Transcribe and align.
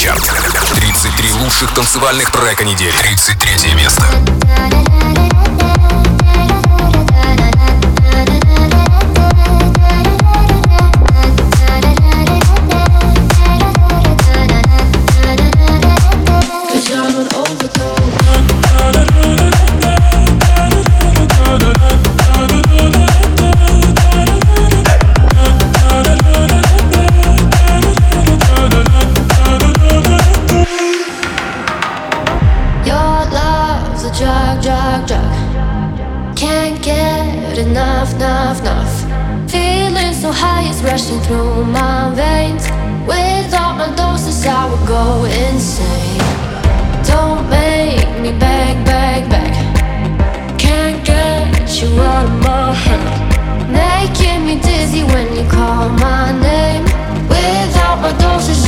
Суперчарт. 0.00 0.22
33 0.76 1.32
лучших 1.32 1.74
танцевальных 1.74 2.30
трека 2.30 2.64
недели. 2.64 2.90
33 3.02 3.74
место. 3.74 4.02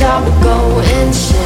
stop 0.03 0.25
going 0.43 1.42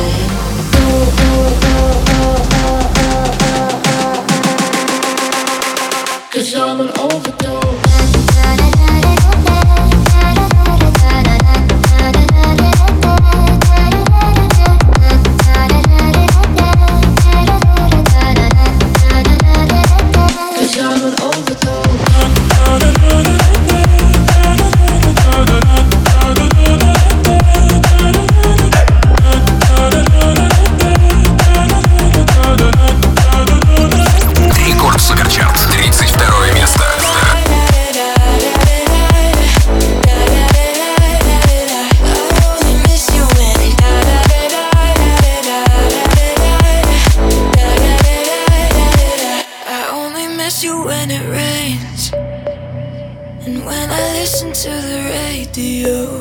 And 53.47 53.65
when 53.65 53.89
I 53.89 54.19
listen 54.19 54.51
to 54.51 54.69
the 54.69 54.99
radio, 55.15 56.19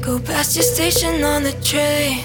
go 0.00 0.18
past 0.18 0.56
your 0.56 0.64
station 0.64 1.22
on 1.22 1.44
the 1.44 1.52
train. 1.62 2.24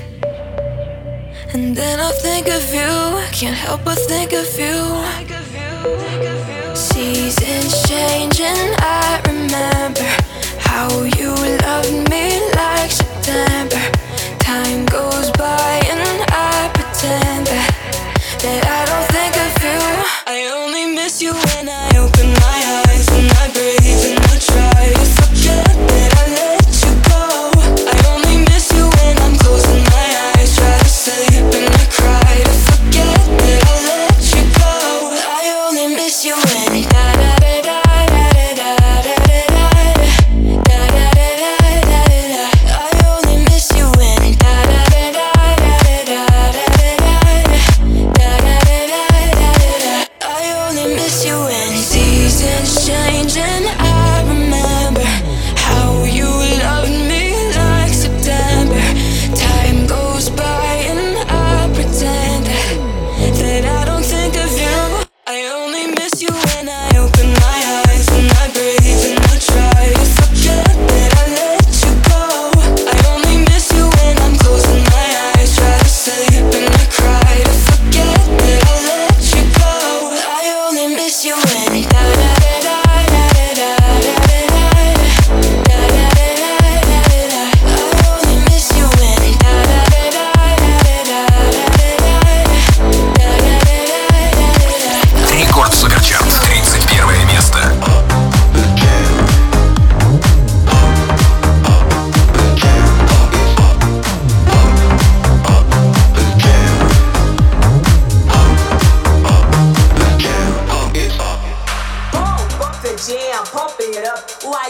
And 1.54 1.78
then 1.78 2.00
I 2.00 2.10
think 2.14 2.48
of 2.48 2.74
you, 2.74 2.90
I 3.26 3.30
can't 3.32 3.56
help 3.56 3.86
but 3.86 4.00
think 4.00 4.34
of 4.34 4.50
you. 4.58 4.76
Seasons 6.76 7.88
change, 7.88 8.42
and 8.42 8.76
I 8.80 9.22
remember 9.28 10.10
how 10.58 10.90
you 11.04 11.30
loved 11.68 12.10
me 12.10 12.42
like 12.56 12.90
September. 12.90 13.84
Time 14.40 14.88
goes 14.88 15.30
by. 15.38 15.89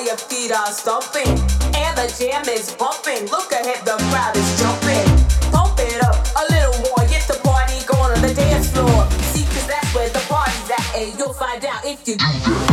Your 0.05 0.15
feet 0.15 0.51
are 0.51 0.71
stomping, 0.71 1.27
and 1.75 1.97
the 1.97 2.07
jam 2.17 2.43
is 2.47 2.73
bumping. 2.73 3.29
Look 3.29 3.51
ahead, 3.51 3.85
the 3.85 3.97
crowd 4.09 4.35
is 4.35 4.59
jumping. 4.59 5.51
Pump 5.51 5.77
it 5.77 6.01
up 6.03 6.15
a 6.39 6.51
little 6.53 6.79
more, 6.87 7.05
get 7.09 7.27
the 7.27 7.39
party 7.43 7.85
going 7.85 8.13
on 8.15 8.21
the 8.21 8.33
dance 8.33 8.71
floor. 8.71 9.09
See, 9.33 9.43
cause 9.43 9.67
that's 9.67 9.93
where 9.93 10.09
the 10.09 10.19
party's 10.29 10.71
at, 10.71 10.95
and 10.95 11.19
you'll 11.19 11.33
find 11.33 11.63
out 11.65 11.85
if 11.85 12.07
you 12.07 12.15
do. 12.15 12.68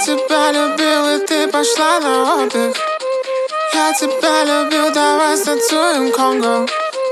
тебя 0.00 0.52
любил, 0.52 1.16
и 1.16 1.26
ты 1.26 1.48
пошла 1.48 2.00
на 2.00 2.42
отдых 2.42 2.76
Я 3.74 3.92
тебя 3.92 4.44
любил, 4.44 4.92
давай 4.92 5.36
станцуем 5.36 6.12
Конго 6.12 6.66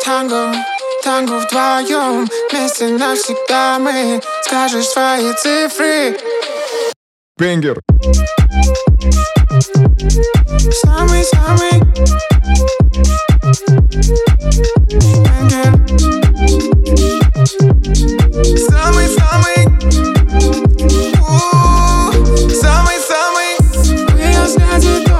Танго, 0.04 0.54
танго 1.02 1.38
вдвоем 1.40 2.28
Вместе 2.50 2.88
навсегда 2.88 3.78
мы 3.78 4.20
Скажешь 4.42 4.86
свои 4.86 5.32
цифры 5.34 6.16
Бенгер 7.38 7.80
Самый-самый 10.82 11.84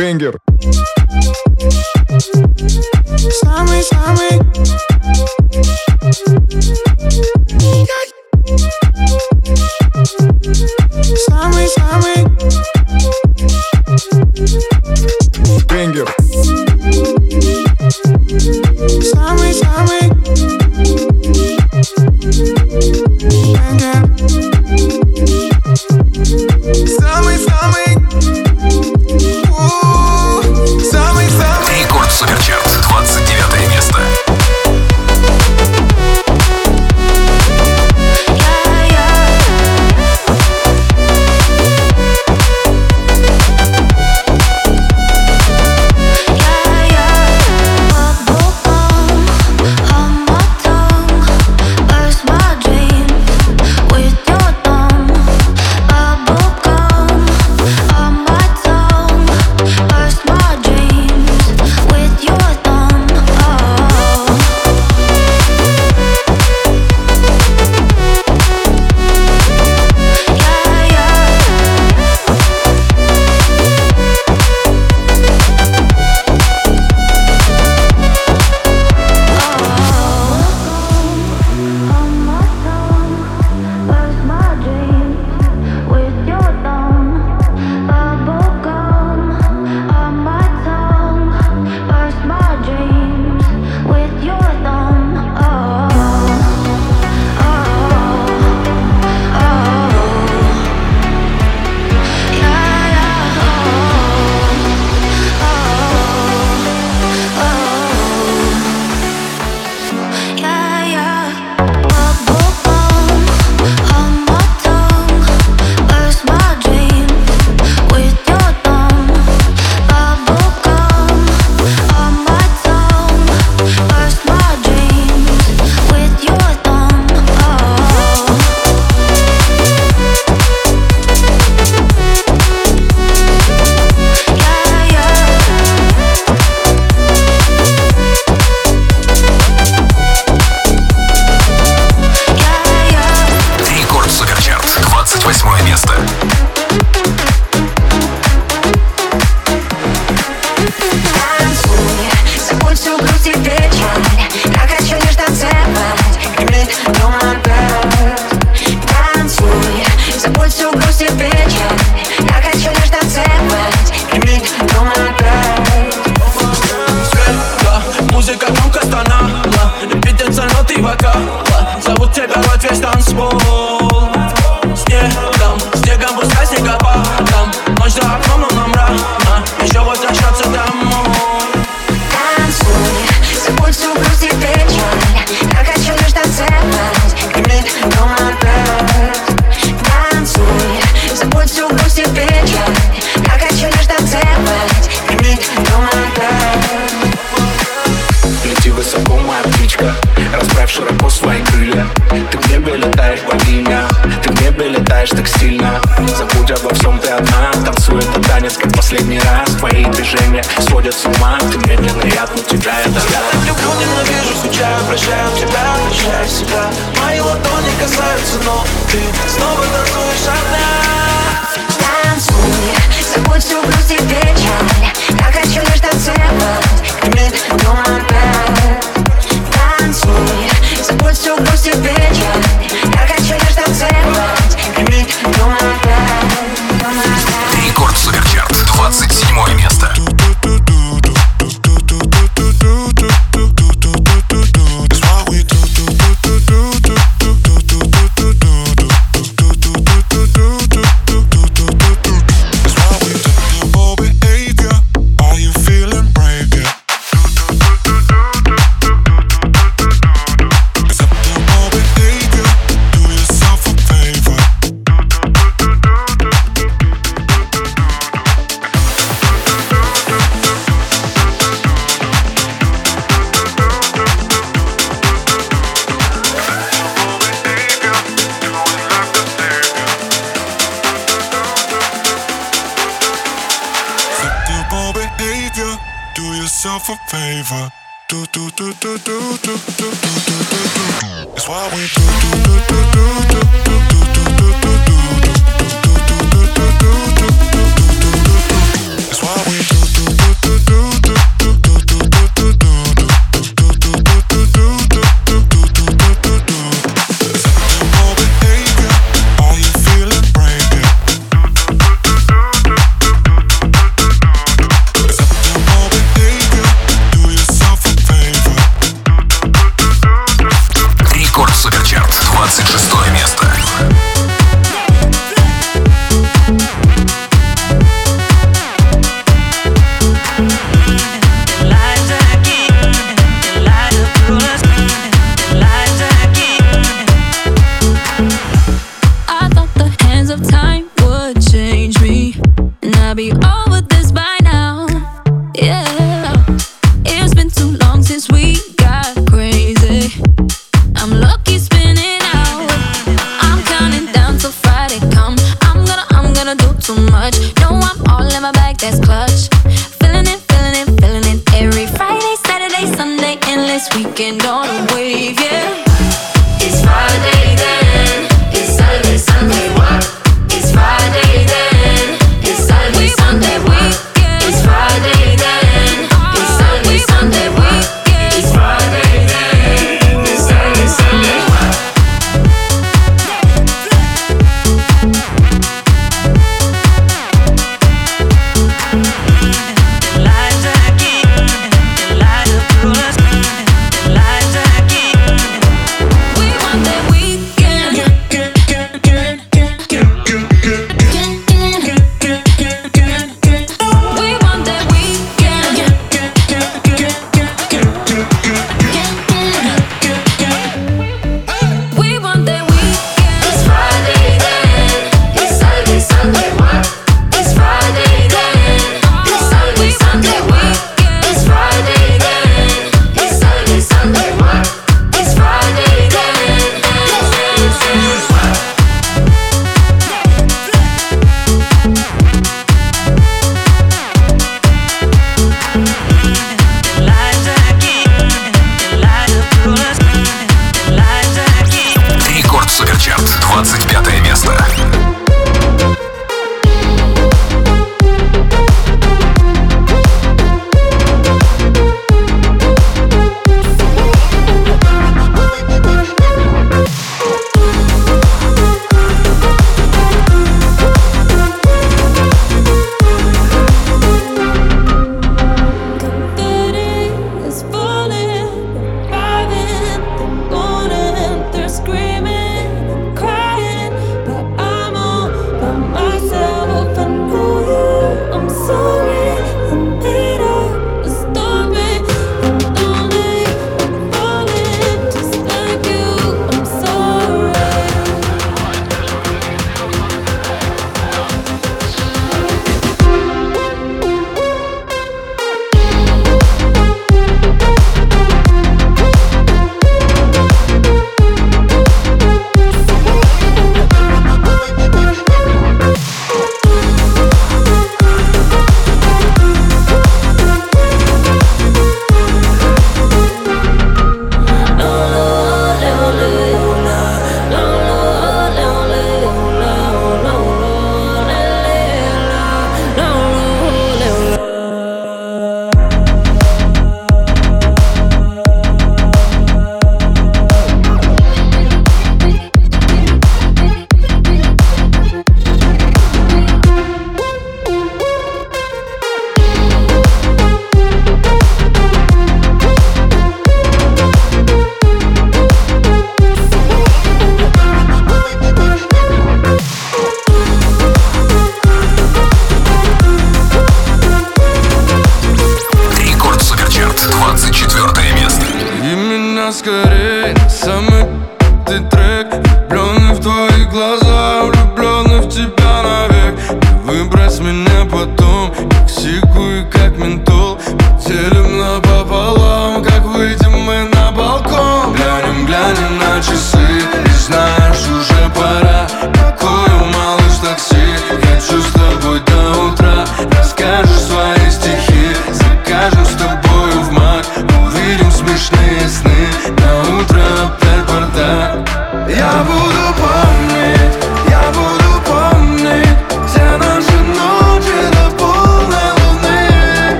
Бенгер. 0.00 0.38
Самый-самый 3.42 4.40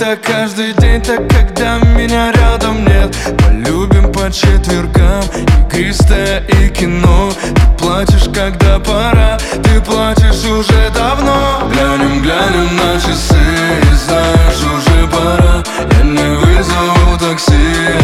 это 0.00 0.16
каждый 0.16 0.72
день, 0.74 1.02
так 1.02 1.28
когда 1.28 1.78
меня 1.96 2.30
рядом 2.30 2.84
нет. 2.84 3.16
Полюбим 3.38 4.12
по 4.12 4.30
четвергам 4.30 5.24
игристое 5.72 6.44
и 6.46 6.68
кино. 6.68 7.32
Ты 7.42 7.84
плачешь, 7.84 8.28
когда 8.32 8.78
пора, 8.78 9.38
ты 9.64 9.80
плачешь 9.80 10.44
уже 10.44 10.90
давно. 10.94 11.68
Глянем, 11.72 12.22
глянем 12.22 12.76
на 12.76 13.00
часы. 13.00 13.42
И 13.82 13.94
знаешь, 13.96 14.62
уже 14.62 15.06
пора. 15.08 15.64
Я 15.90 16.02
не 16.04 16.36
вызову 16.36 17.18
такси, 17.18 17.56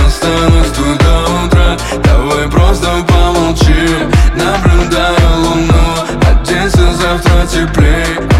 останусь 0.04 0.72
тут 0.74 0.98
до 0.98 1.44
утра. 1.44 1.76
Давай 2.02 2.48
просто 2.48 2.88
помолчим, 3.06 4.10
наблюдаю 4.34 5.38
луну. 5.44 5.94
Оденься 6.28 6.92
завтра 6.92 7.46
теплей 7.46 8.33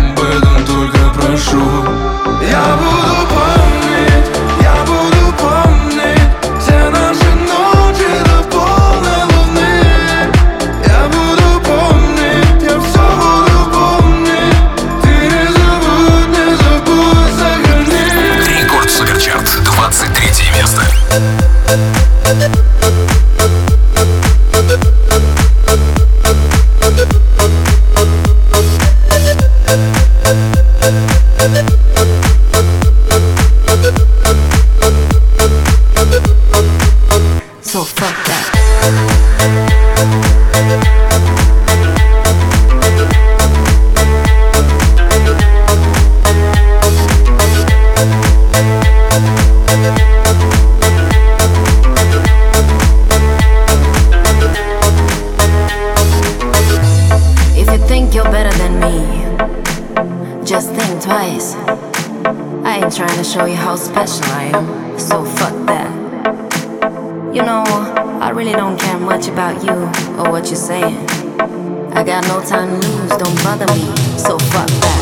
rules 72.95 73.17
don't 73.17 73.43
bother 73.45 73.67
me, 73.75 73.85
so 74.19 74.39
fuck 74.39 74.69
that. 74.83 74.99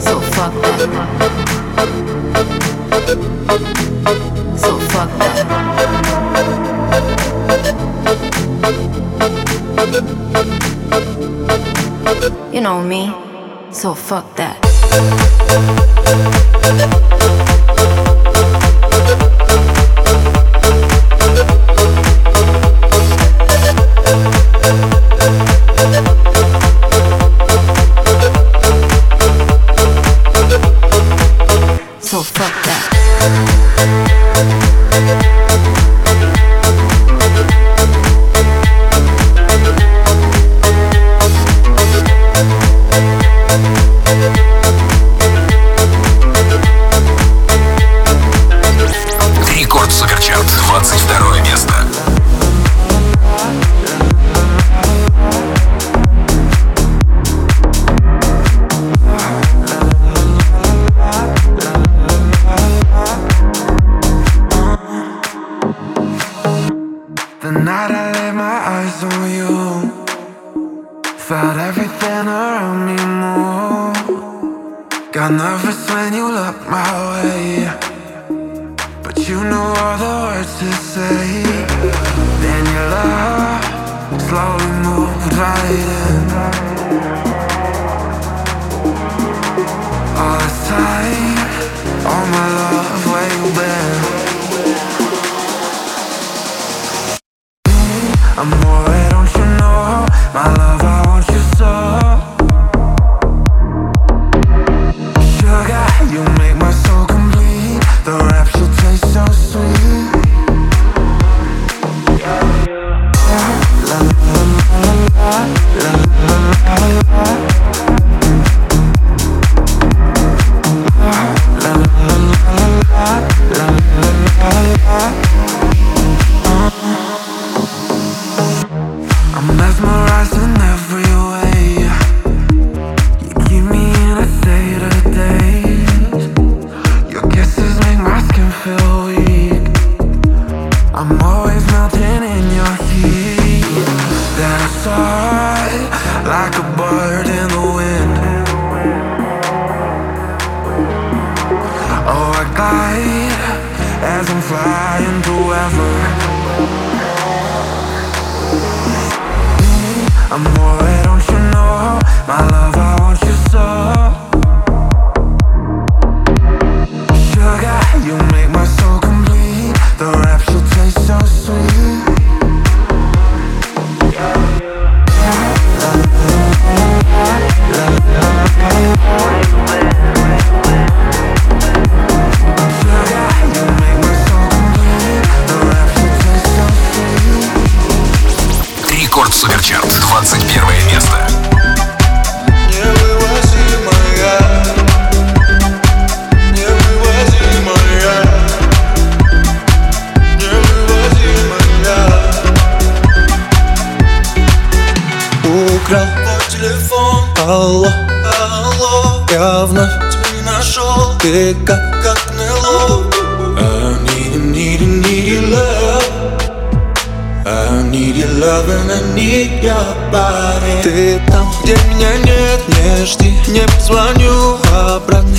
So 0.00 0.20
fuck 0.20 0.52
that. 0.62 0.78
So 4.58 4.78
fuck 4.92 5.10
that. 5.18 5.46
You 12.52 12.60
know 12.60 12.82
me, 12.82 13.12
so 13.70 13.94
fuck 13.94 14.36
that. 14.36 14.58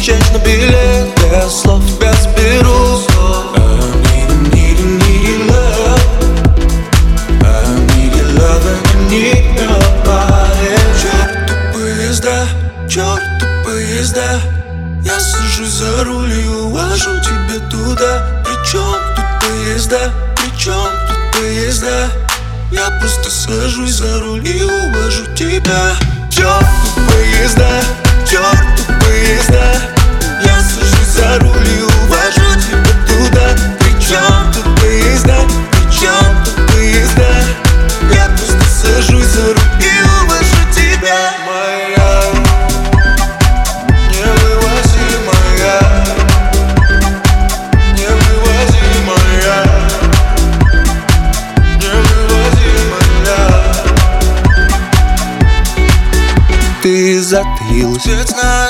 change 0.09 0.29
the 0.31 0.39
bill 0.39 0.78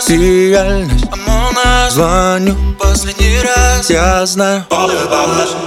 реальность 0.10 1.06
Звоню. 1.90 2.56
Последний 2.78 3.42
раз. 3.42 3.90
Я 3.90 4.26
знаю. 4.26 4.66
All 4.70 4.90
about 4.90 5.59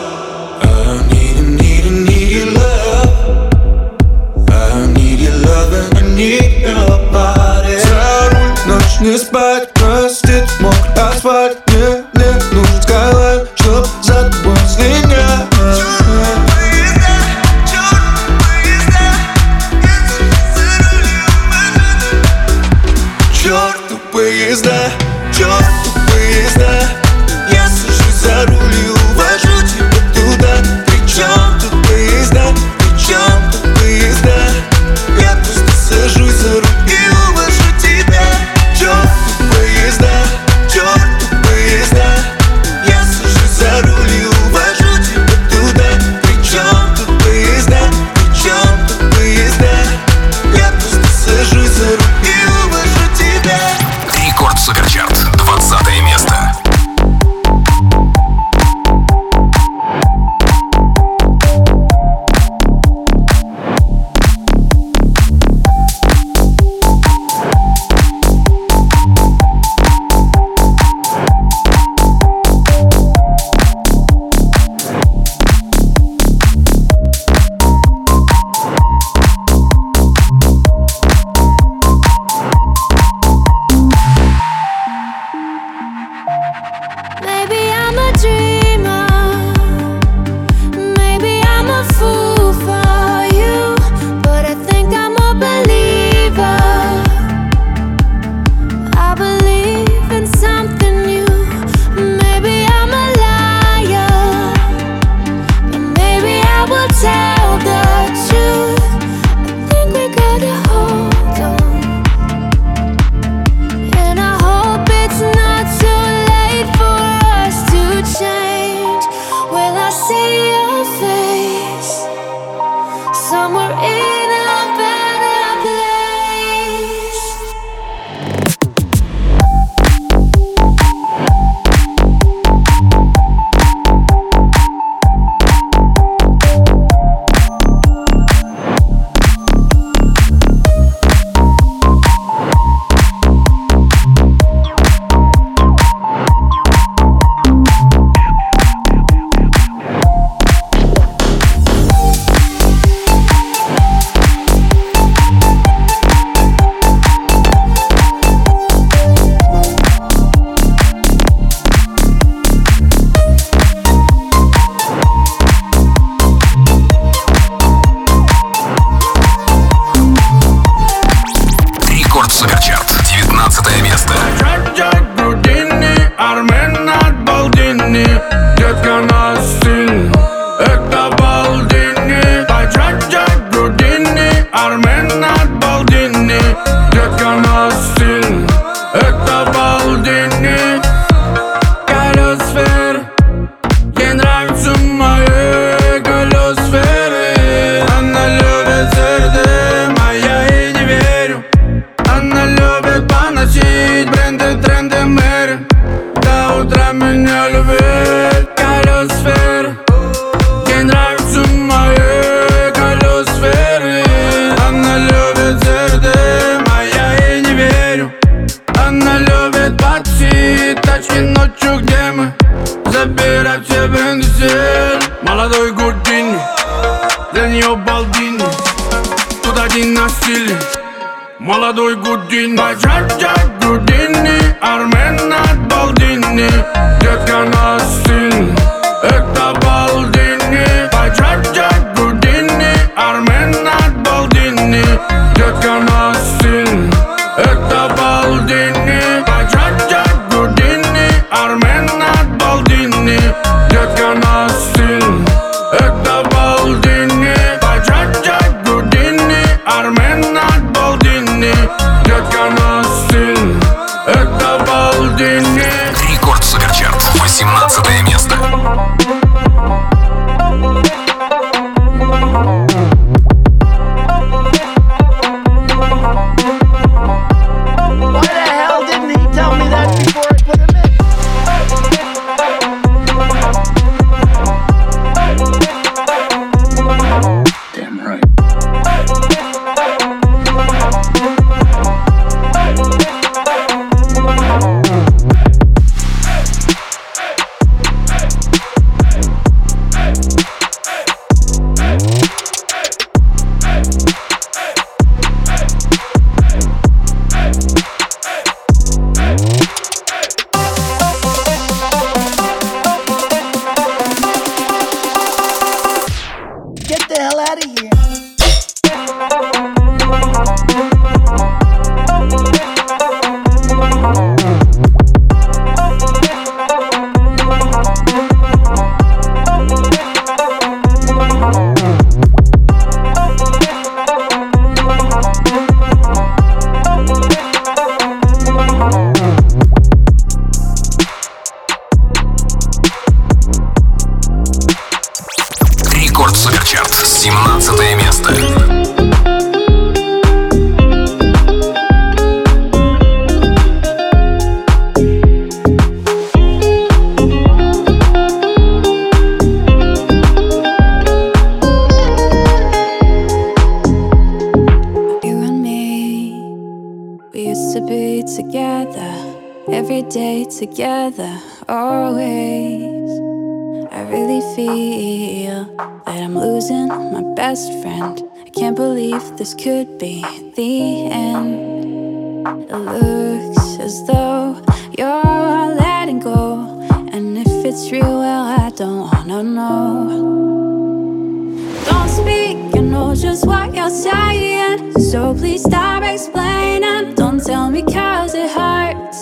stop 395.82 396.04
explaining. 396.04 397.14
Don't 397.14 397.42
tell 397.44 397.68
me 397.70 397.82
cause 397.82 398.34
it 398.34 398.50
hurts. 398.50 399.20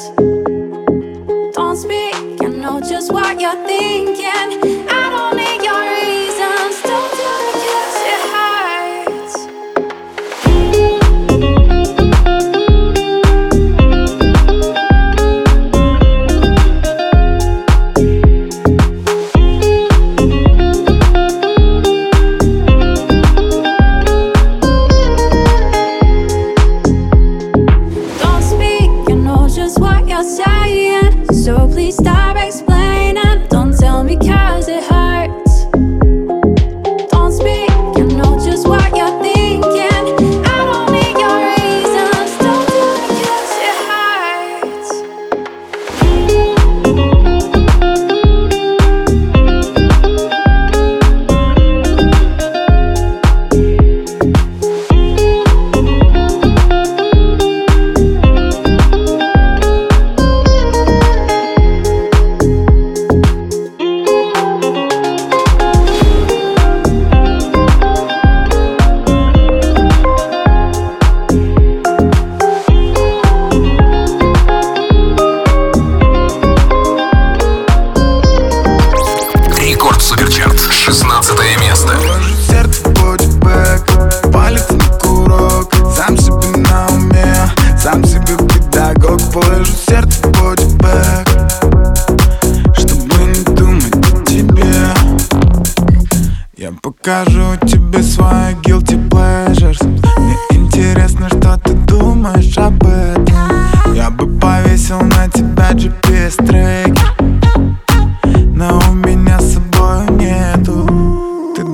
Don't 1.56 1.76
speak, 1.76 2.14
I 2.44 2.48
know 2.62 2.80
just 2.80 3.10
what 3.12 3.40
you're 3.40 3.60
thinking. 3.66 4.79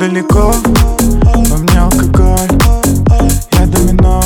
далеко 0.08 0.52
Во 1.48 1.56
мне 1.56 1.80
алкоголь. 1.80 2.48
Я 3.52 3.66
домино 3.66 4.22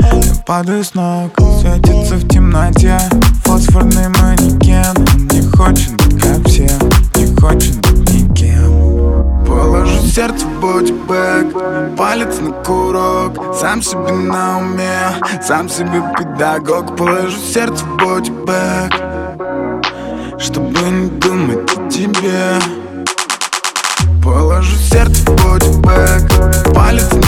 Я 0.00 0.34
падаю 0.44 0.82
с 0.82 0.94
ног 0.94 1.30
Светится 1.60 2.16
в 2.16 2.28
темноте 2.28 2.98
Фосфорный 3.44 4.08
манекен. 4.08 4.94
Он 4.96 5.28
не 5.28 5.42
хочет 5.42 5.92
быть 5.92 6.20
как 6.20 6.44
все 6.46 6.68
Не 7.14 7.36
хочет 7.36 7.76
быть 7.86 8.12
никем. 8.12 9.44
Положу 9.46 10.00
сердце 10.00 10.46
в 10.46 10.60
бодибэк 10.60 11.96
Палец 11.96 12.40
на 12.40 12.50
курок. 12.64 13.54
Сам 13.54 13.82
себе 13.82 14.12
на 14.12 14.58
уме 14.58 14.98
Сам 15.40 15.68
себе 15.68 16.02
педагог. 16.18 16.96
Положу 16.96 17.38
сердце 17.38 17.84
в 17.84 17.96
бодибэк 17.98 18.92
Чтобы 20.38 20.80
не 20.90 21.08
думать 21.20 21.70
о 21.76 21.88
тебе. 21.88 22.83
Положу 24.64 24.78
сердце 24.78 25.30
в 25.30 25.36
бодибэк 25.44 26.72
Палец 26.74 27.23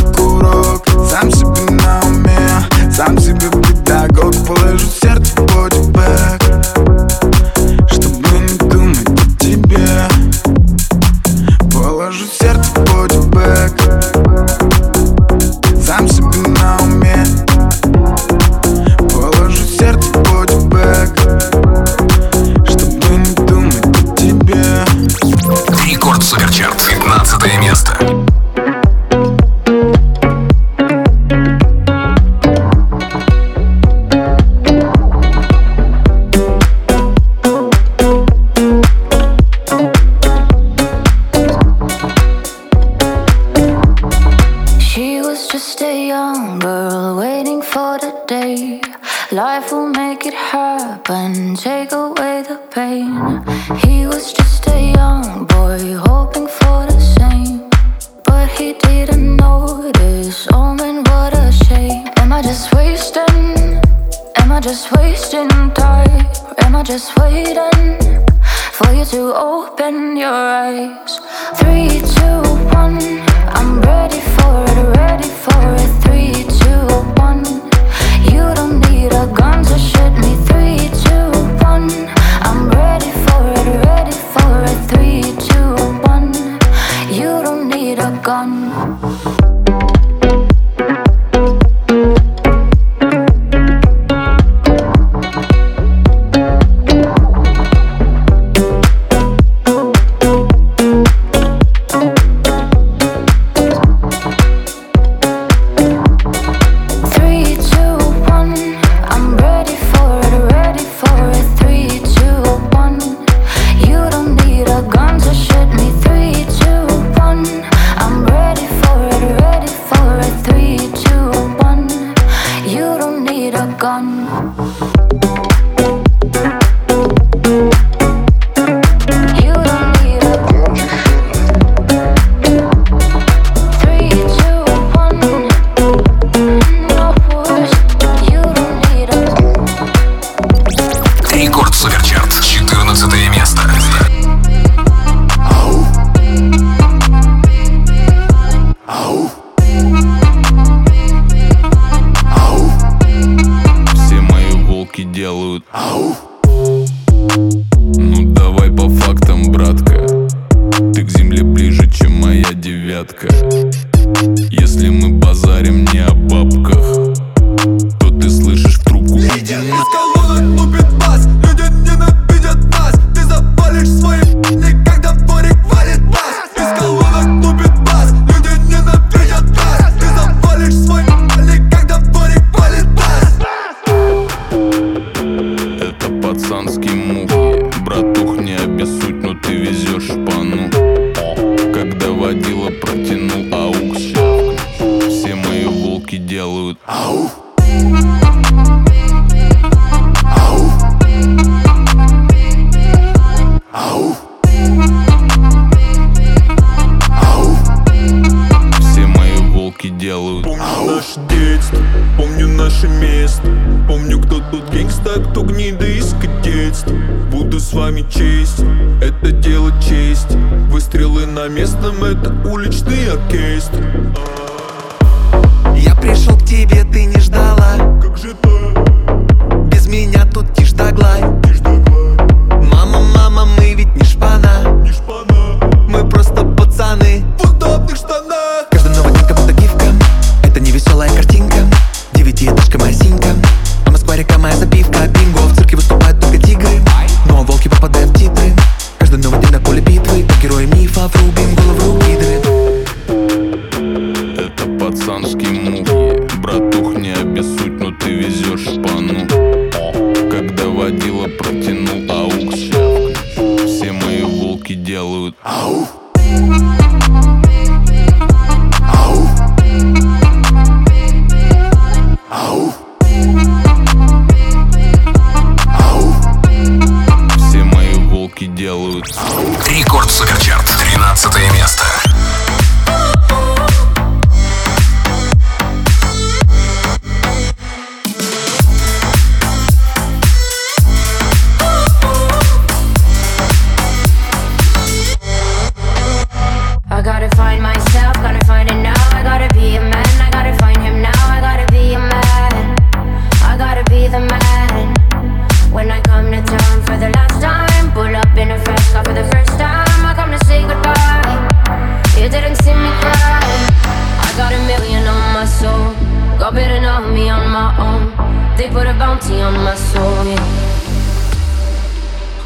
they 318.67 318.73
put 318.73 318.87
a 318.87 318.95
bounty 318.95 319.41
on 319.41 319.55
my 319.55 319.75
soul. 319.75 320.25
Yeah. 320.25 320.43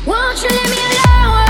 Won't 0.07 0.43
you 0.43 0.49
leave 0.51 0.71
me 0.71 0.77
alone? 1.07 1.50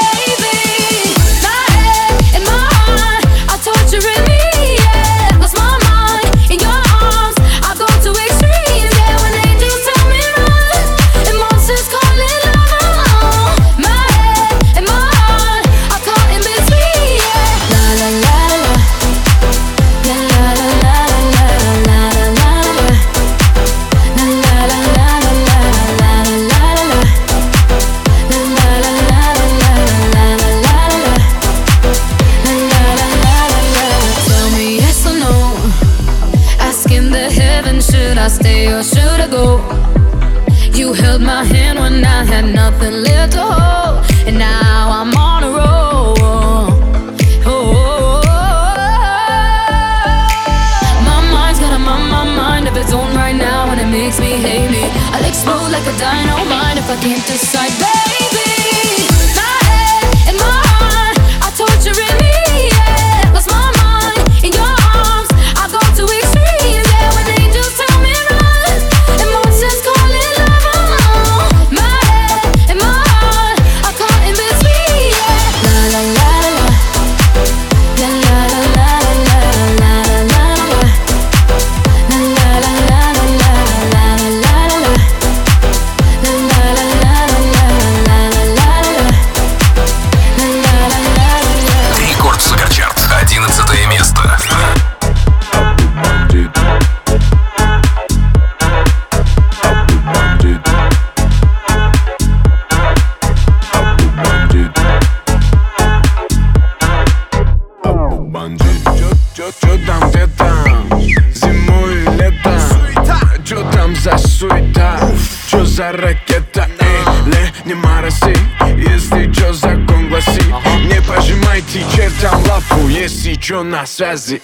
чё 123.41 123.63
на 123.63 123.87
связи? 123.87 124.39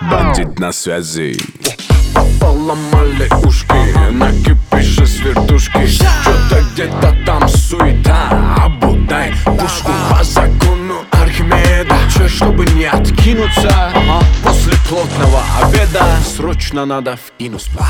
Бандит 0.00 0.58
на 0.60 0.70
связи 0.70 1.36
Поломали 2.40 3.28
ушки, 3.44 4.12
на 4.12 4.30
кипише 4.30 5.06
с 5.06 5.18
вертушки 5.18 5.86
Что-то 5.86 6.62
где-то 6.72 7.15
точно 16.66 16.84
надо 16.84 17.16
в 17.16 17.32
Инуспа. 17.38 17.86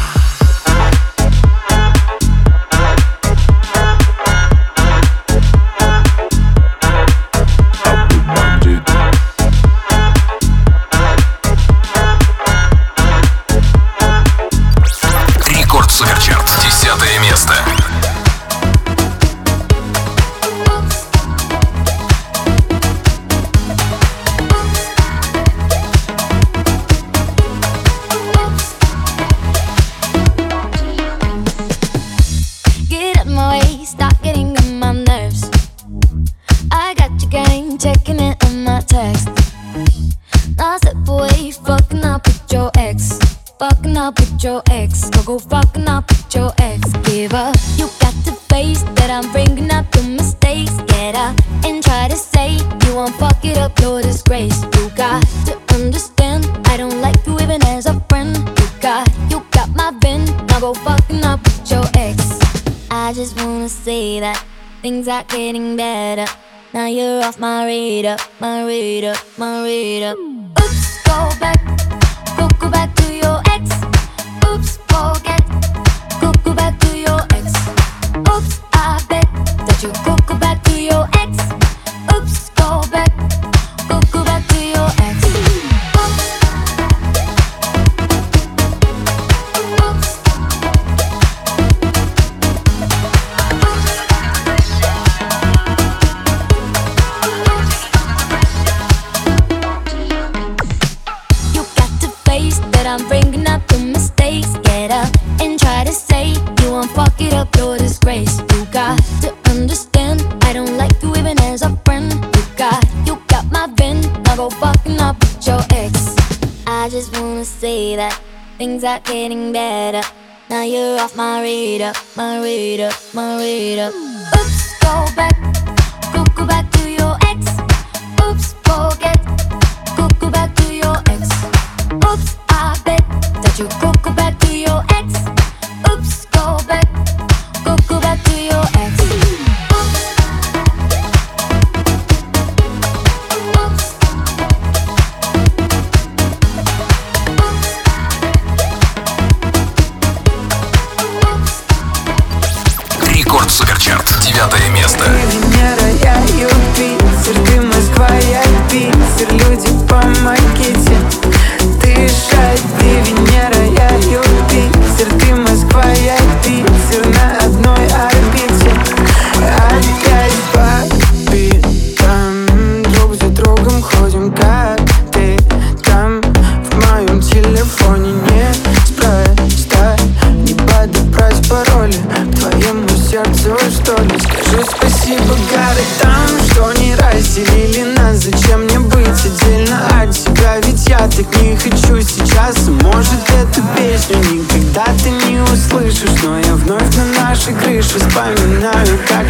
find 198.17 198.63
back. 198.63 199.26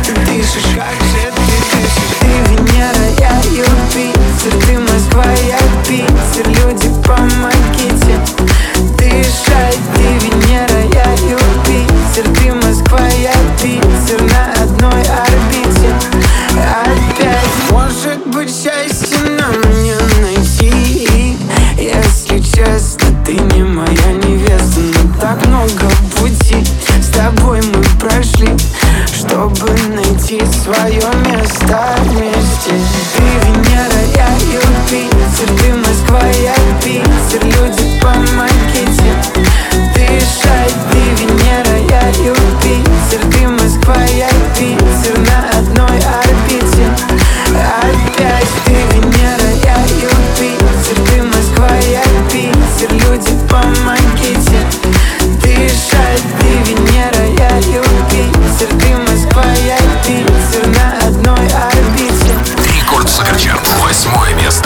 Восьмое 63.96 64.34
место. 64.34 64.65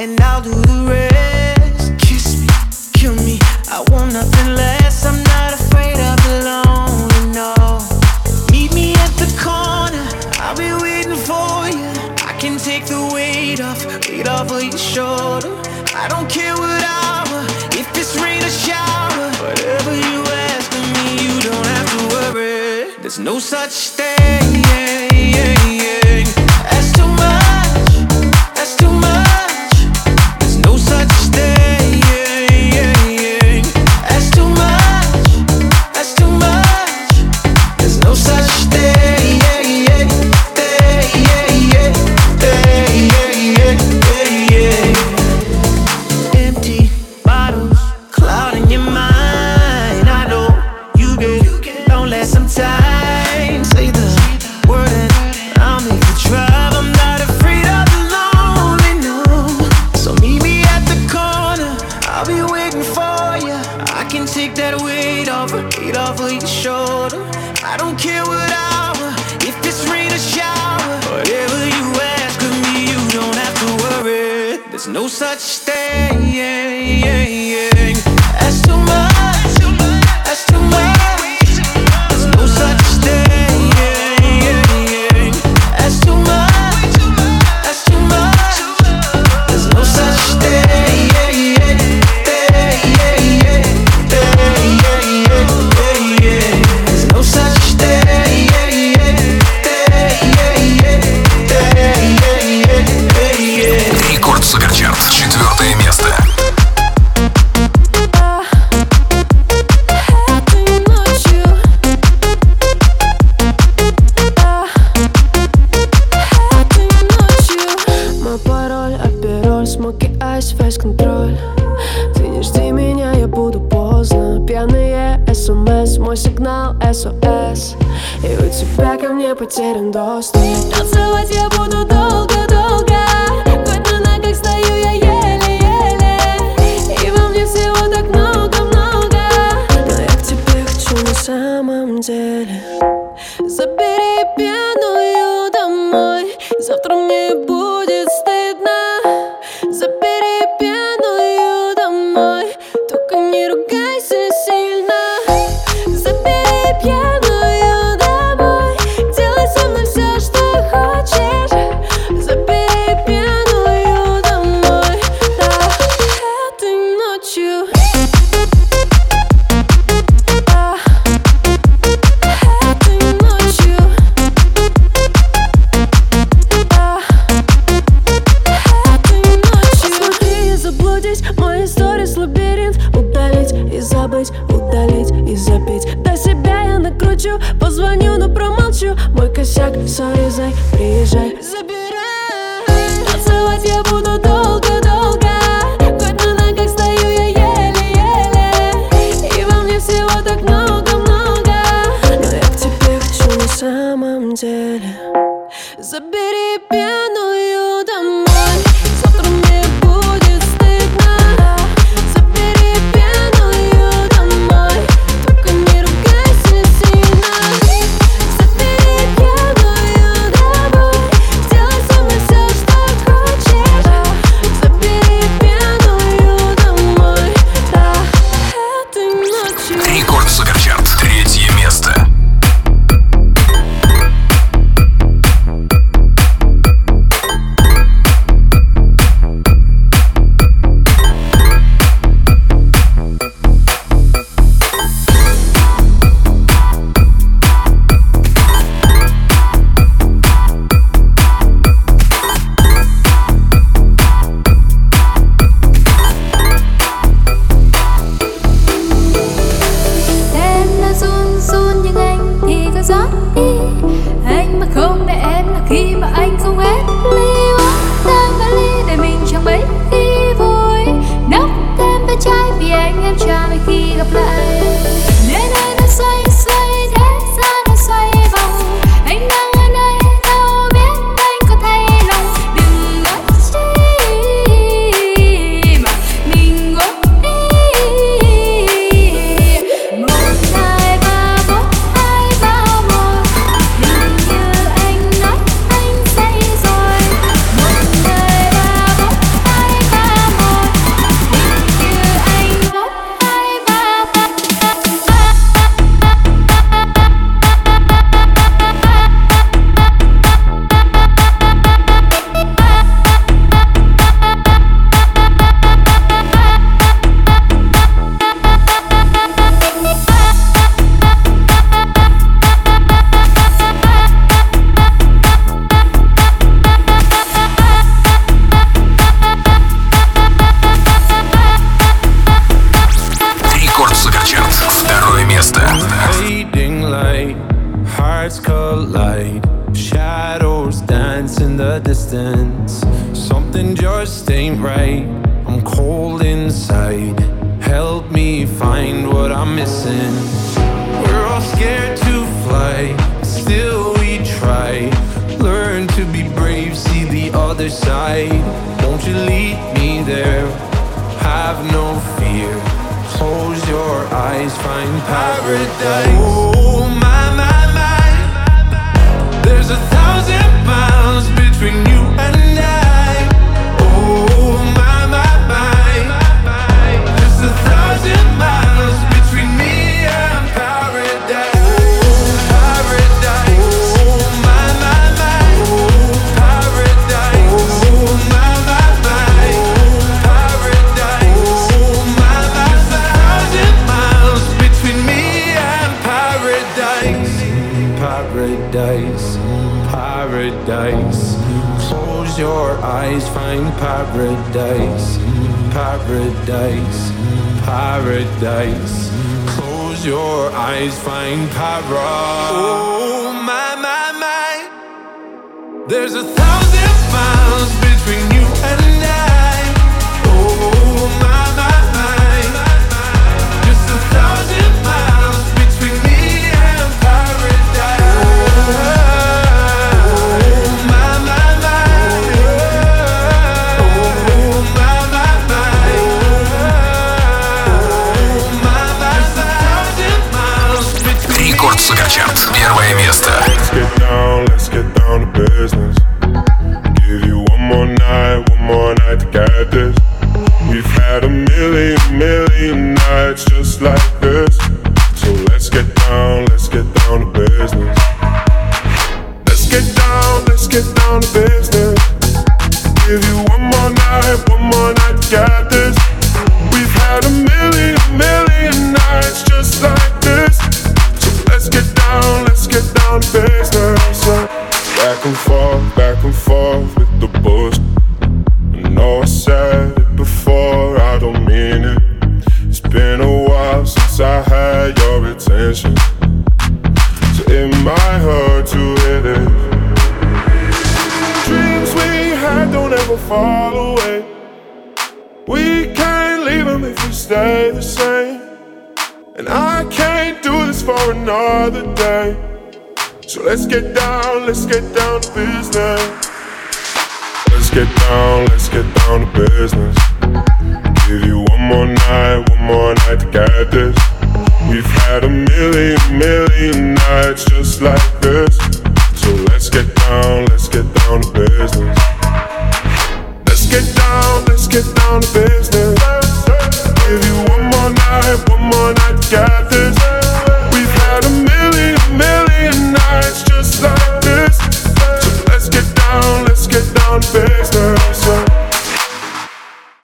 and 0.00 0.18
I'll 0.22 0.40
do 0.40 0.50
the 0.50 0.86
rest. 0.88 0.99